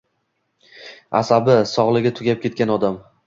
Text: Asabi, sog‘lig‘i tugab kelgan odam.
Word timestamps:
Asabi, 1.19 1.59
sog‘lig‘i 1.73 2.13
tugab 2.21 2.43
kelgan 2.47 2.73
odam. 2.79 2.99